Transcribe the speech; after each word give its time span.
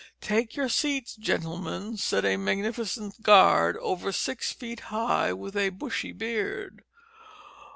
"Take 0.21 0.55
your 0.55 0.67
seats, 0.67 1.15
gentlemen," 1.15 1.95
said 1.95 2.25
a 2.25 2.35
magnificent 2.35 3.21
guard, 3.21 3.77
over 3.77 4.11
six 4.11 4.51
feet 4.51 4.79
high, 4.89 5.31
with 5.31 5.55
a 5.55 5.69
bushy 5.69 6.11
beard. 6.11 6.83